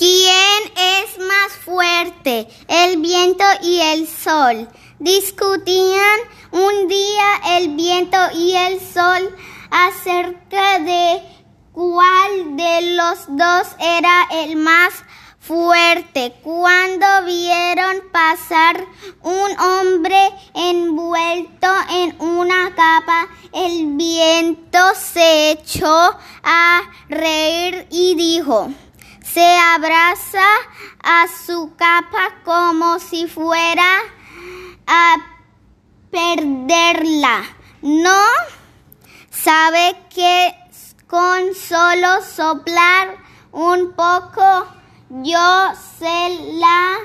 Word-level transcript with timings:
¿Quién 0.00 0.62
es 0.78 1.18
más 1.18 1.52
fuerte, 1.62 2.48
el 2.68 3.02
viento 3.02 3.44
y 3.62 3.82
el 3.82 4.08
sol? 4.08 4.66
Discutían 4.98 6.20
un 6.52 6.88
día 6.88 7.58
el 7.58 7.74
viento 7.76 8.16
y 8.34 8.56
el 8.56 8.80
sol 8.80 9.36
acerca 9.70 10.78
de 10.78 11.20
cuál 11.72 12.56
de 12.56 12.96
los 12.96 13.26
dos 13.28 13.76
era 13.78 14.26
el 14.32 14.56
más 14.56 14.94
fuerte. 15.38 16.34
Cuando 16.42 17.06
vieron 17.26 17.96
pasar 18.10 18.82
un 19.20 19.60
hombre 19.60 20.30
envuelto 20.54 21.68
en 21.90 22.18
una 22.22 22.74
capa, 22.74 23.28
el 23.52 23.96
viento 23.96 24.78
se 24.94 25.50
echó 25.50 26.16
a 26.42 26.80
reír 27.10 27.86
y 27.90 28.14
dijo, 28.14 28.70
se 29.32 29.58
abraza 29.58 30.46
a 31.02 31.26
su 31.28 31.72
capa 31.76 32.42
como 32.44 32.98
si 32.98 33.28
fuera 33.28 33.98
a 34.86 35.16
perderla. 36.10 37.44
No 37.82 38.22
sabe 39.30 39.96
que 40.12 40.54
con 41.06 41.54
solo 41.54 42.22
soplar 42.22 43.18
un 43.52 43.92
poco 43.92 44.66
yo 45.10 45.72
se 45.98 46.58
la 46.58 46.96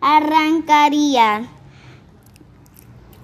arrancaría. 0.00 1.48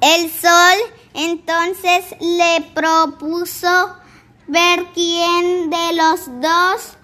El 0.00 0.30
sol 0.30 0.78
entonces 1.14 2.04
le 2.20 2.62
propuso 2.74 3.96
ver 4.46 4.86
quién 4.94 5.68
de 5.70 5.92
los 5.92 6.40
dos 6.40 6.96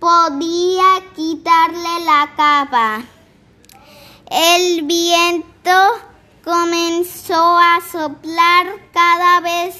podía 0.00 1.02
quitarle 1.14 2.00
la 2.06 2.32
capa. 2.34 3.02
El 4.30 4.82
viento 4.82 5.70
comenzó 6.42 7.58
a 7.58 7.80
soplar 7.92 8.66
cada 8.92 9.40
vez 9.40 9.76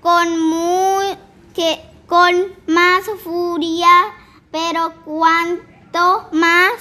con 0.00 0.40
muy 0.40 1.16
que 1.54 1.80
con 2.06 2.54
más 2.68 3.04
furia, 3.24 3.88
pero 4.52 4.92
cuanto 5.04 6.28
más 6.32 6.72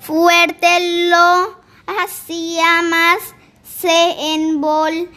fuerte 0.00 1.08
lo 1.10 1.56
hacía 1.86 2.82
más 2.82 3.18
se 3.64 4.34
envolvía 4.34 5.08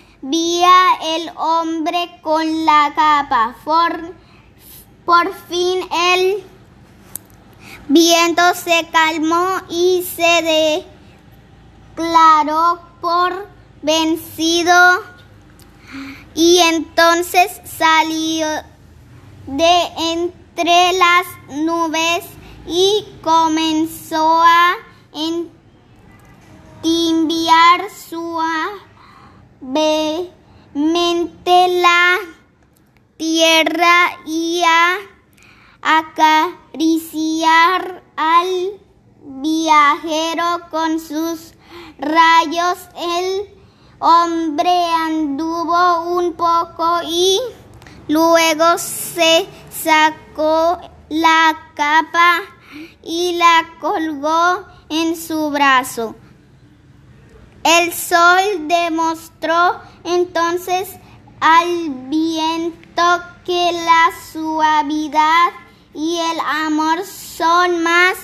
el 1.03 1.31
hombre 1.36 2.19
con 2.23 2.66
la 2.66 2.94
capa. 2.95 3.55
Por, 3.64 4.16
por 5.05 5.33
fin 5.47 5.88
el 5.92 6.44
viento 7.90 8.42
se 8.54 8.88
calmó 8.92 9.62
y 9.70 10.04
se 10.04 10.86
declaró 11.95 12.80
por 13.02 13.48
vencido. 13.82 15.04
Y 16.36 16.60
entonces 16.60 17.60
salió 17.66 18.48
de 19.48 19.82
entre 20.12 20.94
las 20.94 21.26
nubes 21.50 22.23
y 22.67 23.06
comenzó 23.23 24.42
a 24.44 24.76
entimbiar 26.84 27.90
suavemente 27.90 28.80
la 31.82 32.17
tierra 33.17 34.20
y 34.28 34.62
a 34.64 34.98
acariciar 35.82 37.08
al 37.45 38.80
viajero 39.22 40.70
con 40.70 41.00
sus 41.00 41.54
rayos. 42.00 42.78
El 42.98 43.50
hombre 44.00 44.86
anduvo 44.94 46.02
un 46.17 46.33
poco 46.33 47.02
y 47.04 47.39
luego 48.08 48.78
se 48.78 49.48
sacó 49.70 50.80
la 51.10 51.72
capa 51.76 52.42
y 53.04 53.36
la 53.38 53.76
colgó 53.80 54.66
en 54.89 55.16
su 55.16 55.49
brazo. 55.49 56.16
El 57.64 57.94
sol 57.94 58.67
demostró 58.67 59.80
entonces 60.04 60.95
al 61.39 61.89
viento 62.10 63.04
que 63.45 63.72
la 63.73 64.10
suavidad 64.32 65.52
y 65.94 66.20
el 66.20 66.39
amor 66.39 67.04
son 67.39 67.83
más 67.83 68.17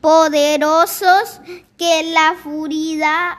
poderosos 0.00 1.40
que 1.76 2.12
la 2.12 2.36
furia 2.40 3.36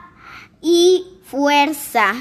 y 0.61 1.05
fuerza. 1.23 2.13